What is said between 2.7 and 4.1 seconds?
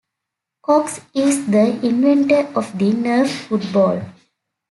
the Nerf football.